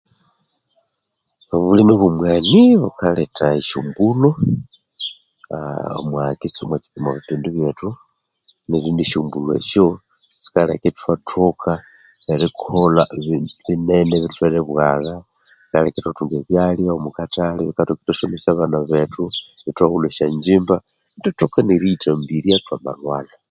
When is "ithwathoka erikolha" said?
10.91-13.03